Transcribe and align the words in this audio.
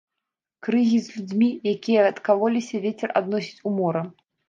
Крыгі 0.67 0.99
з 1.03 1.07
людзьмі, 1.17 1.51
якія 1.73 2.09
адкалоліся, 2.15 2.85
вецер 2.89 3.09
адносіць 3.25 3.63
у 3.67 3.79
мора. 3.81 4.09